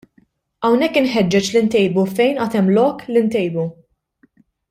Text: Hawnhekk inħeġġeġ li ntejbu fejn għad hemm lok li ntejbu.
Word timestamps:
Hawnhekk 0.67 0.95
inħeġġeġ 1.01 1.49
li 1.55 1.61
ntejbu 1.65 2.05
fejn 2.21 2.41
għad 2.45 2.57
hemm 2.59 2.73
lok 2.79 3.07
li 3.13 3.25
ntejbu. 3.27 3.67